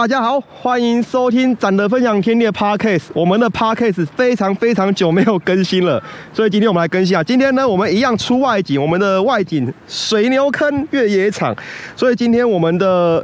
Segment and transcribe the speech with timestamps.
[0.00, 3.02] 大家好，欢迎收听展的分享天地的 Podcast。
[3.12, 7.22] 我们的 Podcast 非常非常久没有更新了，所以今天我们来更新啊。
[7.22, 11.54] 今天呢，我们一样出外景，我们的外景水牛坑越野场，
[11.94, 13.22] 所以今天我们的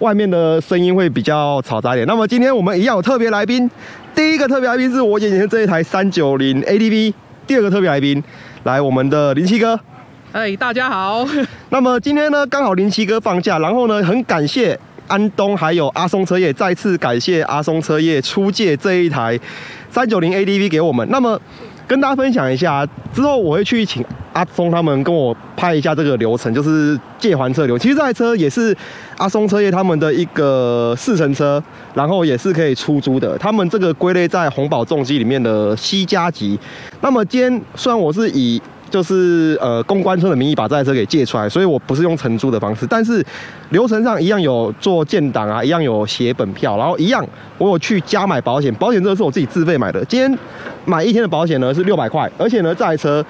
[0.00, 2.04] 外面的声音会比较嘈杂一点。
[2.08, 3.70] 那么今天我们一样有特别来宾，
[4.12, 7.14] 第一个特别来宾是我眼前这一台三九零 ADV，
[7.46, 8.20] 第二个特别来宾
[8.64, 9.78] 来我们的林七哥。
[10.32, 11.24] 哎，大家好。
[11.70, 19.38] 那么今天呢，刚好林七哥放假，然后呢，很感谢安东还有阿松车业，再次感谢阿松车业出借这一台
[19.90, 21.06] 三九零 ADV 给我们。
[21.10, 21.40] 那么
[21.86, 27.78] 跟大家分享一下，之后我会去请阿松他们跟我拍一下这个流程，就是借还车流。
[27.78, 28.76] 其实这台车也是
[29.18, 31.62] 阿松车业他们的一个试乘车，
[31.94, 33.38] 然后也是可以出租的。
[33.38, 36.58] 他们这个归类在红宝重机里面的 C 加级。
[37.00, 43.24] 那么今天虽然我是以就是呃公关车的名义把这台车给借出来，所以我不是用承租的方式，但是
[43.70, 47.26] 流程上一样有做建档啊，一样有写本票，然后一样
[47.58, 50.04] 我有去加买保险，保险这个是我自己自费买的。
[50.04, 50.38] 今天
[50.84, 53.24] 买一天的保险呢是六百块，而且呢这台车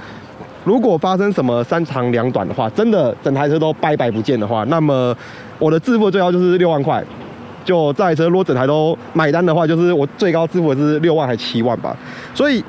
[0.64, 5.16] 如果发生什么三长两短的话，真的整台车都拜拜不见的话，那么
[5.58, 7.02] 我的自付最高就是六万块。
[7.64, 11.96] 就这台车如果整台都买单的话，就是我最高支付的是六万还七万吧，
[12.34, 12.62] 所以。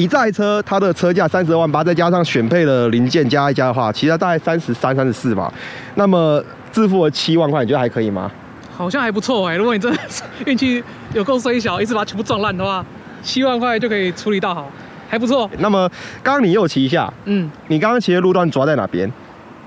[0.00, 5.52] 以这台车它的车价三十二万八，再加上选配的零件加一加的话，其实大概三十三、三十四吧。
[5.96, 6.42] 那么
[6.72, 8.30] 支付了七万块，你觉得还可以吗？
[8.74, 9.56] 好像还不错哎。
[9.56, 9.98] 如果你真的
[10.46, 12.82] 运气有够衰小，一次把它全部撞烂的话，
[13.22, 14.70] 七万块就可以处理到好，
[15.06, 15.50] 还不错。
[15.58, 15.86] 那么
[16.22, 19.12] 刚刚你又骑一下，嗯，你刚刚骑的路段主要在哪边？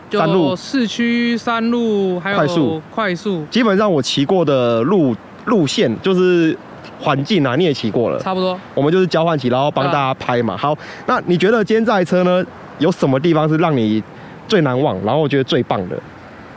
[0.09, 3.45] 山路、市区、山路还有快速、快速。
[3.51, 6.57] 基本上我骑过的路路线就是。
[7.03, 8.57] 环境啊，你也骑过了，差不多。
[8.73, 10.55] 我们就是交换骑，然后帮大家拍嘛。
[10.55, 12.43] 好，那你觉得今天这台车呢，
[12.79, 14.01] 有什么地方是让你
[14.47, 15.99] 最难忘，然后我觉得最棒的？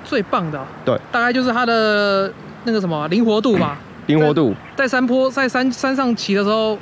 [0.04, 3.76] 最棒的，对，大概就是它的那个什么灵活度吧。
[4.06, 6.78] 灵活度，在山坡在山山上骑的时候，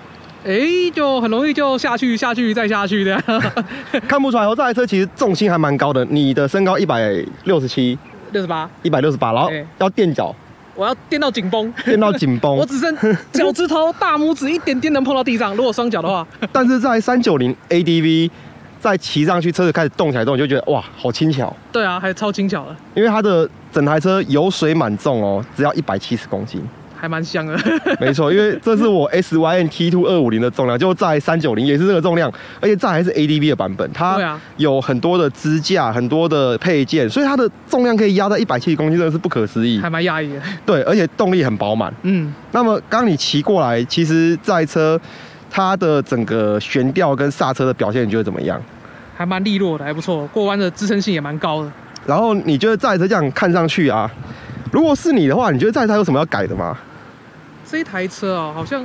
[0.46, 0.60] 哎，
[0.92, 3.18] 就很容易就下去下去再下去的。
[4.06, 6.04] 看不出来，哦这台车其实重心还蛮高的。
[6.10, 7.10] 你的身高一百
[7.44, 7.98] 六十七，
[8.32, 10.36] 六十八，一百六十八，然后要垫脚。
[10.74, 12.94] 我要颠到紧绷，颠到紧绷，我只剩
[13.32, 15.54] 脚趾头、大拇指一点点能碰到地上。
[15.54, 18.30] 如果双脚的话，但是在三九零 ADV
[18.80, 21.54] 再骑上去，车子开始动起来之后，你就觉得哇，好轻巧。
[21.72, 26.62] 对啊，还超轻巧的，因为它的整台车油水满重哦，只要一百七十公斤。
[27.04, 27.54] 还蛮香的，
[28.00, 34.18] 没错，因为这是我 S Y N T Two 二五零的重量，就在三九零也是这个重量，而且这还是 A D V 的版本，它
[34.56, 40.40] 有很多的支架、很多的配件，所以它的重量可以压在一百七十公斤，真的是不可思议，还蛮压抑的。
[40.64, 41.92] 对，而且动力很饱满。
[42.04, 44.98] 嗯，那么刚你骑过来，其实这车
[45.50, 48.58] 它的整个悬吊跟刹车的表现，你觉得怎么样？
[49.16, 51.70] 还蛮利落的，还不错，过弯的支撑性也蛮高的。
[52.06, 54.10] 然后你觉得这车这样看上去啊，
[54.72, 56.76] 如果是你的话，你觉得这车有什么要改的吗？
[57.74, 58.84] 这台车啊，好像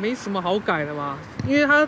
[0.00, 1.84] 没什么好改的嘛，因为它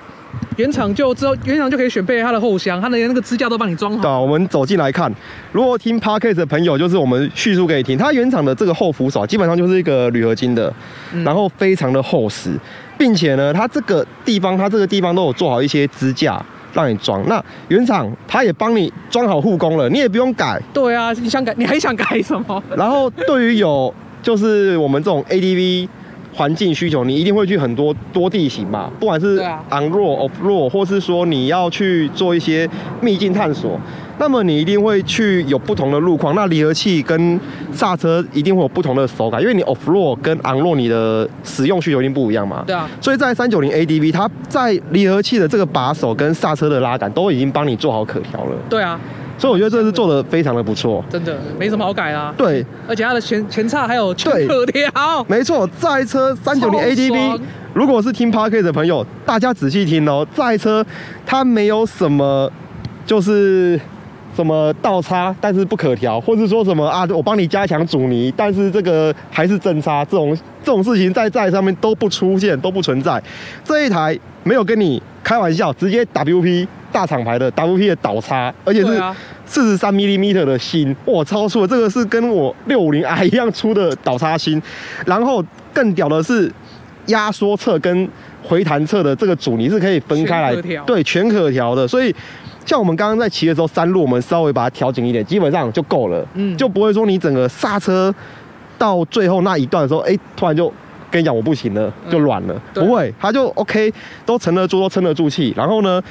[0.57, 4.03] 原厂就之后原厂就可以选配它的后箱，它连那个支架都帮你装好。
[4.03, 5.09] 对，我们走进来看，
[5.53, 10.75] 如果听 Parkes 的朋友，就是我们叙述给你听，它原厂的这个后扶手基本上就是一个铝合金的，
[11.25, 12.51] 然后非常的厚实，
[12.99, 17.25] 并且呢，它这个地方它这个地方都有做好一些支架让你装。
[17.29, 20.61] 那原厂它也帮你装好护工了，你也不用改。
[20.73, 22.61] 对啊，你想改你还想改什么？
[22.77, 25.89] 然后对于有就是我们这种 ADV。
[26.33, 29.39] 环境需求，你一定会去很多多地形嘛，不管是
[29.71, 32.69] on road off road，或是说你要去做一些
[33.01, 33.79] 秘境探索，
[34.19, 36.35] 那么你一定会去有不同的路况。
[36.35, 37.39] 那离合器跟
[37.73, 42.63] 刹车一定会有不同的手感，因为你 off road 跟 on road 你的使用需求一定不一样嘛。
[42.67, 42.89] 对啊。
[43.01, 48.57] 所以在三九零 ADV，它在离合器的这个把手跟刹车的拉杆都已经帮你做好可调了。
[48.69, 48.99] 对啊。
[49.41, 52.35] 所以我觉得这次做的非常的不错，真的没什么好改啦。
[52.37, 55.25] 对，而且它的前前叉还有全可调。
[55.27, 57.41] 没错，这车三九零 ATV
[57.73, 60.85] 如果是听 Park 的朋友，大家仔细听哦，这车
[61.25, 62.53] 它没有什么
[63.07, 63.81] 就是
[64.37, 73.23] 什么倒叉，但是不可调，或是说什么啊，我帮你加强阻尼，但是这个还是正叉，这种这种事情在在上面都不出现，都不存在。
[73.65, 76.67] 这一台没有跟你开玩笑，直接 WP。
[76.93, 79.01] 大厂牌的 WP 的导叉，而且是
[79.47, 81.65] 四十三 mm 的芯，哇，超粗！
[81.65, 84.61] 这个是跟我六五零 i 一样粗的导叉芯。
[85.07, 85.41] 然后
[85.73, 86.53] 更屌的是
[87.07, 88.09] 压缩侧跟
[88.43, 91.87] 回弹侧的这个阻尼是可以分开来，对，全可调的。
[91.87, 92.13] 所以
[92.67, 98.13] 像我们刚刚在骑的时候，山路我们稍微把它调紧一点，基本上就够了，嗯，就不会说你整个刹车
[98.77, 100.73] 到最后那一段的时候，哎，突然就
[101.11, 103.93] 跟你讲我不行了，就软了，不会，它就 OK，
[104.25, 105.53] 都沉得住，都撑得住气。
[105.57, 106.03] 然后呢？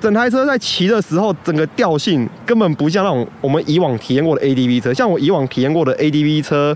[0.00, 4.94] 整台车在骑的时候，整个调性根本不像那种我们以往体验过的 ADV 车。
[4.94, 6.72] 像我以往体验过的 ADV 车，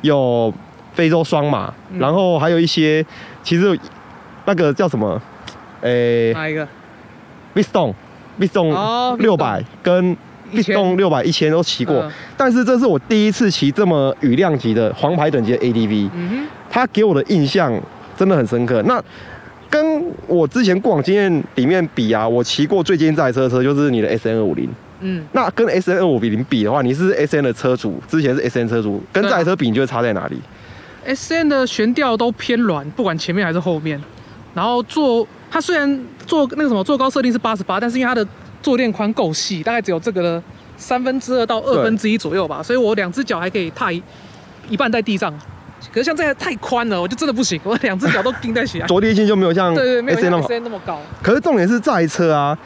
[0.00, 0.50] 有
[0.94, 1.98] 非洲双马，嗯。
[1.98, 3.04] 然后还有一些
[3.42, 3.78] 其实
[4.46, 5.20] 那个叫什么，
[5.82, 6.66] 诶、哪一个
[7.52, 7.94] ？b i s t o n
[8.38, 10.16] b i s t o 哦 n 六百跟
[10.50, 12.10] b i s t o n 六百一千都骑过，嗯。
[12.38, 17.70] 但是这是我第一次骑这么雨量级的黄牌等级的 ADV，嗯它给我的印象
[18.16, 18.82] 真的很深刻。
[18.84, 19.02] 那
[19.68, 24.66] 跟我之前过往经验里面比啊，我骑过最接近这台车的车就是你的 S N 二五零。
[25.00, 30.40] 嗯，那跟 S N 二五零比的话，你是 S N 的车主，之前是 S N 车主，跟这台车比，你觉得差在哪里
[31.04, 34.00] ？S N 的悬吊都偏软，不管前面还是后面。
[34.54, 38.26] 然后坐它虽然坐那个什么坐高设定是八十八，但是因为它的
[38.62, 40.42] 坐垫宽够细，大概只有这个的
[40.76, 44.02] 三分之二到二分之一左右吧，所以我两只脚还可以踏一
[44.68, 45.32] 一半在地上。
[45.90, 48.86] 可是像这台太宽了，我就真的不行， 我两只脚都钉在起来。
[48.86, 51.00] 着地性就没有像对对，没有 S 那么高。
[51.22, 52.56] 可是重点是这台车啊，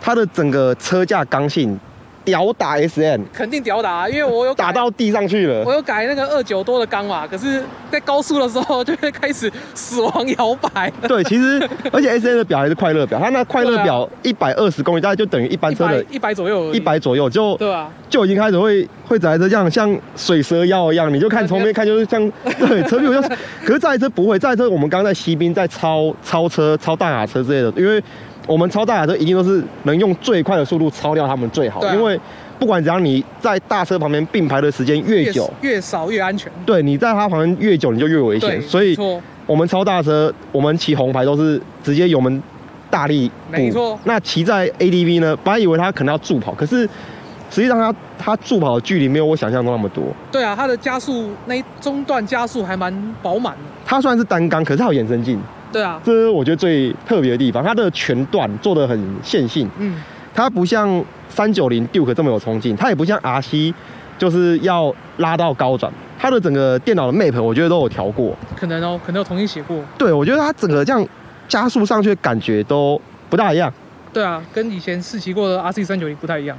[0.00, 1.78] 它的整个车架刚性
[2.26, 5.72] 吊打 S N，肯定屌打、啊，因为我有打到地上去了我。
[5.72, 10.90] 有改那个二九多的缸嘛，可是，在高速的时候就会开始死亡摇摆。
[11.06, 11.62] 对，其实
[11.92, 17.88] 而且 S N 的表还是快乐表，它那快乐表一百二十公里，大概就等于一般车的一百左右一百左右，就对啊？
[18.10, 22.20] 就已经开始会会整台车这样像水蛇腰一样，你就看从面看就是像
[22.58, 23.22] 对车屁股像，
[23.64, 28.02] 可是这台车不会，这台车我们刚刚在西滨在超超车、超大卡车之类的，因为
[28.46, 32.18] 我们超大卡车一定都是能用最快的速度超掉他们最好，因为
[32.58, 36.50] 不管怎样，你在大车旁边并排的时间越久，越少越安全。
[36.64, 38.96] 对你在它旁边越久，你就越危对，险，所以，
[39.46, 42.42] 我们超大车，我们骑红牌都是直接油门
[42.88, 46.88] 大力补没错那骑在 ADV 呢，本来以为它可能要助跑，可是
[47.50, 50.04] 实际上它它助跑的距离没有我想象中那么多。
[50.32, 53.60] 对啊，它的加速那一中段加速还蛮饱满的。
[53.84, 55.38] 它虽然是单缸，可是它有衍生镜，
[55.72, 57.62] 对啊，这是我觉得最特别的地方。
[57.62, 60.00] 它的全段做的很线性，嗯，
[60.34, 63.74] 它不像三九零 Duke 这么有冲劲，它也不像 RC
[64.18, 65.92] 就是要拉到高转。
[66.18, 69.78] 它的整个电脑的 map 我觉得都有调过，可能哦，可能有重新写过。
[69.98, 71.06] 对我觉得它整个这样
[71.46, 73.72] 加速上去的感觉都不大一样。
[74.12, 76.56] 对啊，跟以前试骑过的 RC 三九零不太一样。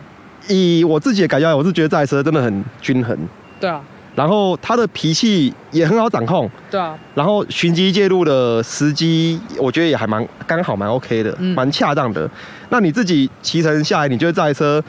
[0.48, 3.18] 以我自己的感觉来，我是觉得这台车真的很均衡，
[3.60, 3.82] 对啊，
[4.18, 12.28] 然后他的脾气也很好掌控，对啊，然后寻机介入的时机，我觉得也还蛮刚好，蛮 OK 的，嗯蛮恰当的。
[12.70, 14.84] 那你自己骑乘下来，你觉得这台车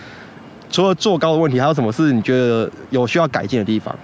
[0.70, 3.94] 除了坐高的问题，还有什么是你觉得有需要改进的地方？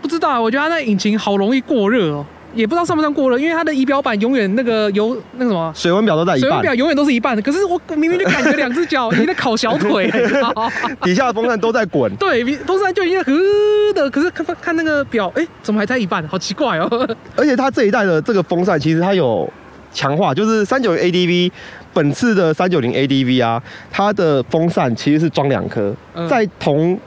[0.00, 2.24] 不知道啊，我觉得它那引擎好容易过热哦，
[2.54, 5.72] 也不知道算不算过热，因为它的仪表板永远那个油那个什么。
[5.74, 10.52] 水温表都在一半，水温表永远都是一半的，可是我明明就感觉两只脚已经在烤小腿，你知道
[11.02, 12.14] 底下的风扇都在滚。
[12.16, 13.32] 对，风扇就已经在呵
[13.94, 16.26] 的，可是看看那个表，哎、怎么还在一半？
[16.28, 17.16] 好奇怪哦。
[17.36, 19.48] 而且它这一代的这个风扇，其实它有
[19.92, 21.50] 强化，就是三九零 ADV
[21.92, 26.98] 本次的三九零 ADV 啊，它的风扇其实是装两颗，嗯在同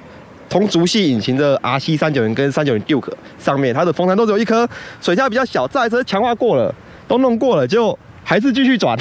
[0.49, 4.67] 同族系引擎的 RC 三九零跟三九零 Duke 上面，它的风扇都只有一颗，
[5.01, 6.73] 水下比较小，这台车强化过了，
[7.07, 8.97] 都弄过了，就还是继续转，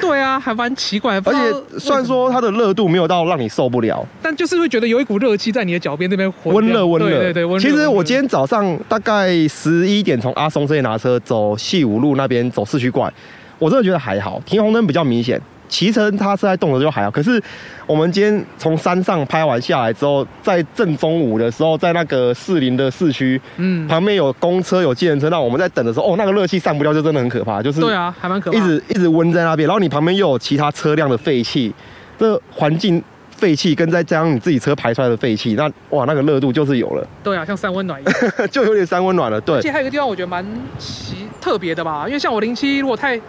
[0.00, 1.20] 对啊，还蛮奇怪。
[1.20, 7.08] 不 而且虽然说它的热度没有到让你受不了，但就是会觉得有一股热气在你的脚边这边混温热温热。
[7.08, 7.60] 对对对，温热。
[7.60, 13.12] 其实我今天早上大概十一点从阿松这里拿车走西五路那边走市区怪，
[13.58, 15.40] 我真的觉得还好，停红灯比较明显。
[15.74, 17.42] 骑车它是在动的就还好，可是
[17.84, 28.56] 我们今天从山上拍完下来之后，在正中午的时候，在那个士林的市区嗯，旁边有公车有计程车，那我们在等的时候，哦，那个热气散不掉，就真的很可怕，就是对啊，还蛮可怕。
[28.56, 31.74] 一直一直温在那边，然后你旁边又有其他车辆的废气，
[32.16, 33.02] 这环境
[33.36, 37.04] 废气跟再加上你自己车排出来的废气，那哇，那个热度就是有了。
[37.24, 38.14] 对啊，像三温暖一样。
[38.52, 39.40] 就有点三温暖了。
[39.40, 40.46] 对而，且还有一个地方我觉得蛮
[40.78, 43.20] 奇特别的吧，因为像我零七如果太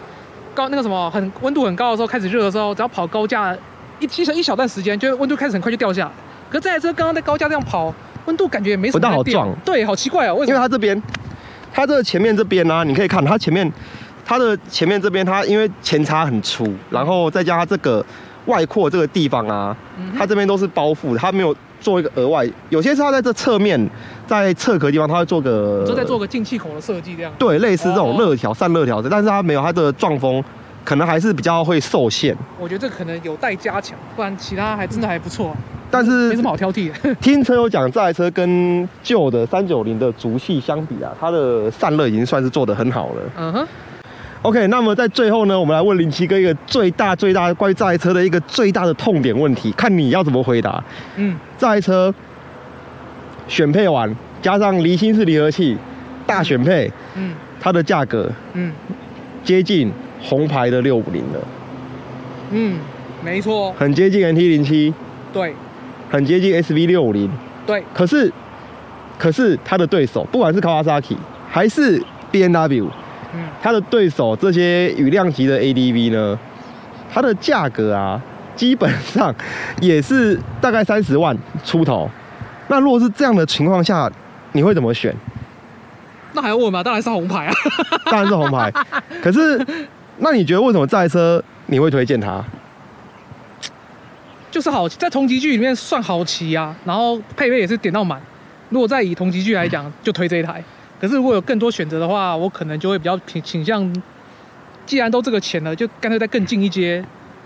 [0.56, 3.56] 高那个什么很温度很高的时候开始热的时候，只要跑高架
[4.00, 6.10] 一其实一小段时间，就温度开始很快就掉下来。
[6.50, 7.94] 可是这台车刚刚在高架这样跑，
[8.24, 10.54] 温度感觉也没什么不大好撞对，好奇怪哦，为什么？
[10.54, 11.00] 因为它这边，
[11.72, 13.70] 它这个前面这边呢、啊你可以看它前面，
[14.24, 18.04] 它的前面这边，它因为前叉很粗，然后再加它这个
[18.46, 19.76] 外扩这个地方啊，
[20.16, 22.46] 它这边都是包覆的，它没有做一个额外。
[22.68, 23.88] 有些是它在这侧面，
[24.26, 27.32] 在侧壳地方，它会做个，就在做个进气口的设计这样。
[27.38, 30.42] 对类似这种哦热条、散热条的，但是它没有它的撞风，
[30.84, 32.36] 可能还是比较会受限。
[32.58, 35.56] 我觉得这可能有待加强，不然其他还真的还不错啊，
[35.90, 37.14] 但没是什么好挑剔的。
[37.20, 43.22] 听车友讲，这台车跟旧的三九零的足系相比啊，它的散热已经算是做得很好了。
[43.36, 43.66] 嗯哼，
[44.46, 50.80] OK，那么在最后呢，我们来问林七哥一个最大最大关于这台车的一个最大的痛点问题，看你要怎么回答。
[51.16, 52.14] 嗯，这台车
[53.48, 55.76] 选配完，加上离心式离合器，
[56.24, 57.34] 大选配，嗯。
[57.58, 58.72] 它的价格嗯。
[59.42, 59.90] 接近
[60.22, 61.40] 红牌的六五零了，
[62.52, 62.78] 嗯，
[63.24, 64.94] 没错，很接近 NT 零七，
[65.32, 65.52] 对。
[66.08, 67.28] 很接近 SV 六五零。
[67.66, 68.32] 对，可是，
[69.18, 71.16] 可是它的对手，不管是 Kawasaki
[71.50, 72.00] 还是
[72.30, 72.88] B N W？
[73.56, 76.38] 嗯，它的对手这些羽量级的 A D V 呢，
[77.12, 78.20] 它的价格啊，
[78.54, 79.34] 基本上
[79.80, 82.10] 也是大概三十万出头。
[82.68, 84.10] 那如果是这样的情况下，
[84.52, 85.14] 你会怎么选？
[86.32, 86.82] 那还要问吗？
[86.82, 87.54] 当然是红牌啊。
[88.10, 88.72] 当然是红牌。
[89.22, 89.64] 可是，
[90.18, 92.44] 那你觉得为什么这台车你会推荐它？
[94.50, 98.20] 就是好在同级距里面算好骑啊，然后配备也是点到满。
[98.70, 100.62] 如果再以同级距来讲，就推这一台。
[101.00, 104.02] 可是如果有更多选择的话，我可能就会比较倾倾向，
[104.84, 107.04] 既然都这个钱了，就干脆再更进一阶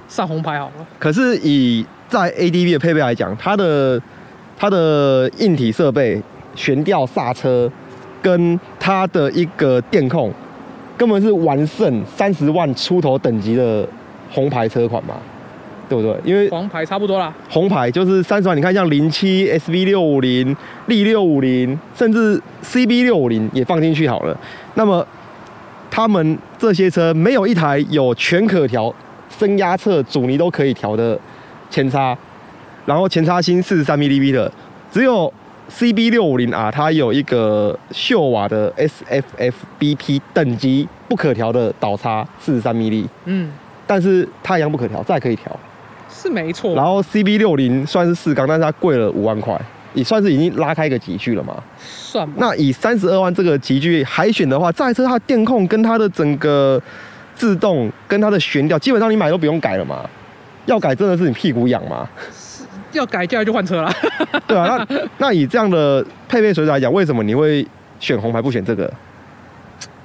[0.08, 0.86] 上红牌好了。
[0.98, 4.00] 可是以在 ADV 的配备来讲，它的
[4.56, 6.22] 它的硬体设备、
[6.54, 7.70] 悬吊、刹车
[8.22, 10.32] 跟它的一个电控，
[10.96, 13.88] 根本是完胜三十万出头等级的
[14.30, 15.14] 红牌车款嘛，
[15.90, 16.16] 对不对？
[16.24, 17.34] 因为黄牌差不多啦。
[17.48, 20.56] 红牌就是三十万，你看像零七 SV 六五零、
[20.86, 24.38] 力六五零，甚至 CB 六五零也放进去好了。
[24.76, 25.04] 那么
[25.90, 28.94] 他们这些车没有一台有全可调、
[29.36, 31.18] 升压侧、阻尼都可以调的
[31.68, 32.16] 前叉，
[32.86, 34.50] 然后前叉芯四十三 mm 的，
[34.92, 35.32] 只有
[35.68, 43.52] CB 六五零啊它有一个秀瓦的 SFF BP 等级不可调的导叉四十三 mm，嗯，
[43.88, 45.58] 但是它一样不可调，再可以调。
[46.20, 46.74] 是没错。
[46.74, 49.58] 然后 CB 六零算是四缸，但是它贵了五万块，
[49.94, 51.56] 也算是已经拉开一个集距了嘛。
[51.78, 52.34] 算吧。
[52.38, 56.80] 那以三十二万这个集距海选的话，这台车它的电控跟它的整个
[57.34, 60.08] 自动跟它的悬吊，基本上你买都不用改了嘛。
[60.66, 62.06] 要改真的是你屁股痒嘛？
[62.92, 63.92] 要改价就换车了。
[64.46, 67.66] 对啊，那 那以这样的配备水准来讲，为什么你会
[67.98, 68.92] 选红牌不选这个？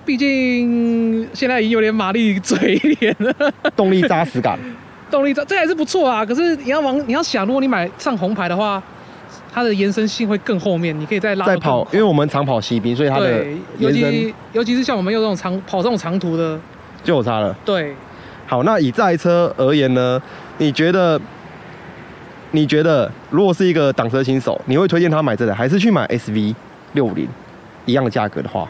[0.06, 4.58] 毕竟现在已经有点马力嘴脸了，动力扎实感。
[5.16, 8.84] 动力这这还是不错啊，可是你要往你要想，如果你买上红牌的话，
[9.54, 16.60] 它的延伸性会更后面，你可以再拉再跑，因为我们常跑西滨，所以它的对，尤其尤其是像我们有这种长跑这种长途的，
[17.02, 17.56] 就有差了。
[17.64, 17.96] 对，
[18.46, 20.22] 好，那以这台车而言呢，
[20.58, 21.20] 你觉得
[22.52, 26.54] 你觉得如果是一个挡车新手，你会推荐他买这台，还是去买 SV
[26.92, 27.26] 六五零
[27.86, 28.68] 一样的价格的话？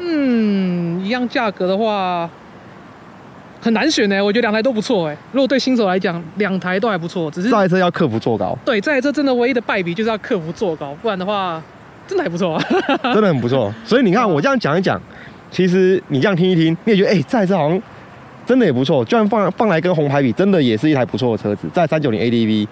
[0.00, 2.28] 嗯，一样价格的话
[3.66, 5.16] 很难选呢，我觉得两台都不错哎。
[5.32, 11.60] 如果对新手来讲，两台都还不错，只是这台车要克服坐高，对这台车真的唯一的败笔就是要克服坐高，不然的话
[12.06, 12.64] 真的还不错啊。
[13.12, 13.74] 真的很不错。
[13.84, 15.02] 所以你看我这样讲一讲，
[15.50, 17.82] 其实你这样听一听，你也觉得哎、这台车好像
[18.46, 19.04] 真的也不错。
[19.04, 21.66] 就算放放来跟红牌比，真的也是一台不错的车子。
[21.72, 22.68] 在三九零 ADV，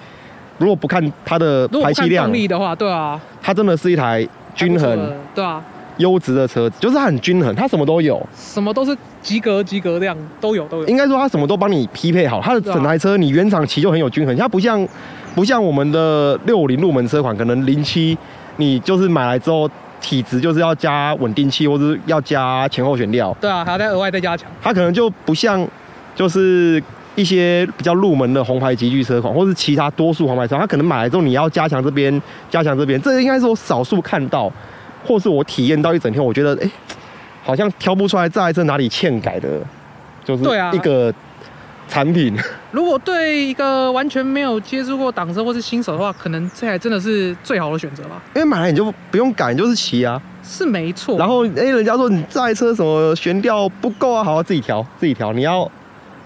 [0.58, 4.24] 如果不看它的排气量动，力的话，对啊，它真的是一台
[4.54, 5.60] 均衡对啊，
[5.98, 8.20] 优质的车子，就是它很均衡，它什么都有。
[8.34, 10.86] 什么都是及格及格这样都有都有。
[10.88, 14.86] 应该说它什么都帮你匹配好，它的整台车你原厂骑就很有均衡，它不像
[15.34, 18.16] 不像我们的六五零入门车款，可能零七
[18.56, 19.68] 你就是买来之后
[20.00, 24.50] 体质就是要加稳定器或者是要加前后悬吊，对啊，还要再额外再加强。
[24.62, 25.66] 它可能就不像
[26.14, 26.82] 就是
[27.14, 32.20] 一些比较入门的红牌级距车款，或是其他多数红牌车，它可能买来之后你要加强这边
[32.50, 34.52] 加强这边，这应该是我少数看到，
[35.04, 36.70] 或是我体验到一整天，我觉得哎、
[37.44, 39.60] 好像挑不出来这台车哪里欠改的，
[40.24, 41.12] 就是对啊一个
[41.88, 42.34] 产品。
[42.72, 48.20] 如果对一个完全没有接触过挡车或是新手的话，可能这台真的是最好的选择吧。
[48.34, 50.20] 因为买来你就不用改，你就是骑啊。
[50.42, 51.18] 是没错。
[51.18, 55.32] 然后哎、人家说你这台车什么悬吊不够啊，好自己调，自己调。
[55.32, 55.70] 你要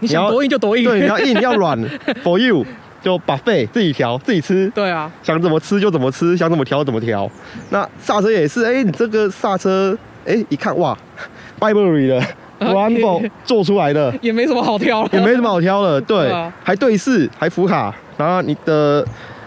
[0.01, 0.85] 你想你要多硬就多硬。
[0.85, 1.79] 对，你要硬要软，
[2.25, 2.65] for you
[3.09, 4.71] 就把肺自己调，自己吃。
[4.75, 7.31] 对啊，想怎么吃就怎么吃，想怎么调怎么调。
[7.71, 9.97] 那刹车也是，哎、你这个刹车，
[10.27, 10.97] 哎、一看哇
[11.59, 12.23] ，Burberry 的
[12.61, 15.09] Brembo 做出来的，也没什么好挑了。
[15.13, 16.31] 也没什么好挑的，对，
[16.63, 19.03] 还对视，还浮卡，然后你的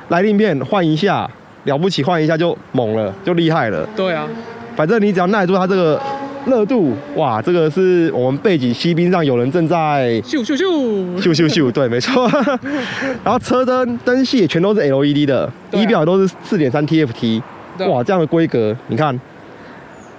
[0.07, 1.29] 来令片换一下，
[1.65, 3.87] 了不起换一下就猛了，就厉害了。
[3.95, 4.27] 对啊，
[4.75, 6.01] 反正你只要耐住它这个
[6.45, 11.21] 热度，哇，这个是我们背景西滨上有人正在咻咻咻。
[11.21, 12.27] 咻咻咻，对，没错。
[13.23, 17.41] 然后车灯灯系也全都是 LED 的，仪表都是四点三 TFT，
[17.87, 19.19] 哇，这样的规格，你看，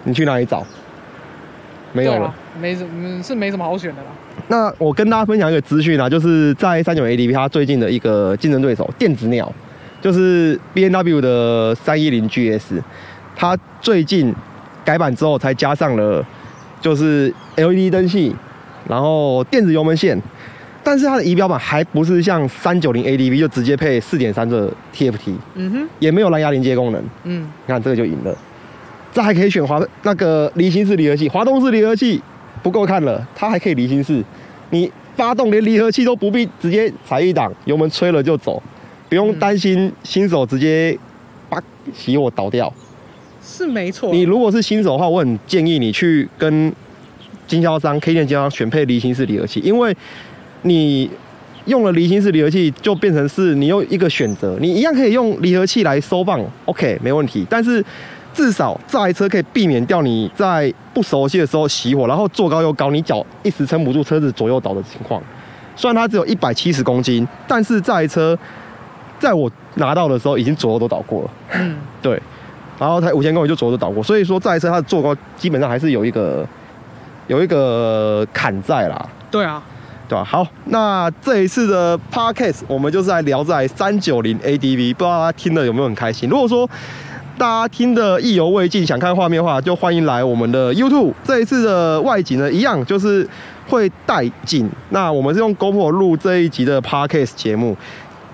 [0.05, 0.65] 你去哪里找？
[1.93, 2.27] 没有了。
[2.27, 4.09] 啊，没什么是没什么好选的啦。
[4.49, 9.53] 那我跟大家分享一个资讯啊，就是在三九 ADV 它最近的一个竞争对手电子鸟，
[10.01, 12.81] 就是 B N W 的三一零 GS，
[13.35, 14.35] 它最近
[14.85, 16.25] 改版之后才加上了
[16.81, 18.35] 就是 LED 灯系，
[18.89, 20.21] 然后电子油门线，
[20.83, 27.03] 但是它的仪表板还不是像三九零 ADV 就直接配四点三的 TFT，嗯哼，也没有蓝牙连接功能。
[27.25, 28.37] 嗯，你看这个就赢了。
[29.13, 32.21] 这还可以选滑那个离心式离合器，滑动式离合器
[32.63, 34.25] 不够看了，它还可以离心式。
[34.71, 38.63] 你发动连离合器都不必直接踩一档，油门吹了就走，
[39.11, 40.99] 不用担心新手直接
[41.51, 41.63] 把
[41.95, 42.73] 熄火倒掉。
[43.43, 44.13] 是没错。
[44.13, 46.73] 你如果是新手的话，我很建议你去跟
[47.47, 49.95] 经销商 K 店经销商选配离心式离合器，因为
[50.63, 51.11] 你
[51.67, 57.85] 用了离心式离合器，就变成是你有一个选择，你一样可以用离合器来收放，OK 没问题，但是
[58.33, 65.23] 至少这台车可以避免掉你在不熟悉的时候熄火，然后坐高又高，你脚一时撑不住车子左右倒的情况。
[65.75, 68.39] 虽然它只有一百七十公斤，但是这台车
[69.19, 71.31] 在我拿到的时候已经左右都倒过了。
[71.53, 72.21] 嗯，对，
[72.83, 76.45] 然后才五千公里就左右都倒过，所以说这台车它的坐高基本上还是有一个
[77.29, 79.63] 有一个坎在啦，对啊，
[80.09, 80.25] 对吧？
[80.25, 86.29] 好，那这一次的 podcast 我们就是来聊在三九零 ADV，不知道大家听的有没有很开心？
[86.29, 86.69] 如果说
[87.39, 91.13] 大家听的意犹未尽，想看画面的话，就欢迎来我们的 YouTube。
[91.23, 93.27] 这一次的外景呢，一样就是
[93.69, 94.69] 会带景。
[94.91, 97.77] 那我们是用 GoPro 录这一集的 podcast 节目。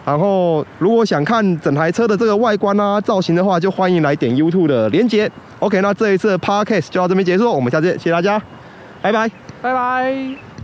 [0.08, 5.30] 然后，如果想看整台车的这个外观啊、造型的话，就欢迎来点 YouTube 的连接。
[5.58, 8.40] OK，那这一次的 podcast 就到这边结束，我们下次见，谢谢大家，
[9.02, 9.30] 拜拜。
[9.60, 10.57] 拜拜。